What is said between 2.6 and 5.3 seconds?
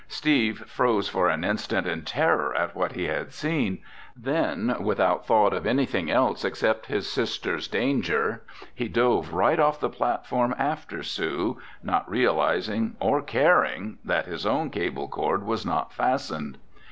what he had seen. Then without